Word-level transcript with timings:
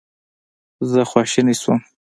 زه 0.91 0.99
خواشینی 1.09 1.55
شوم. 1.61 1.79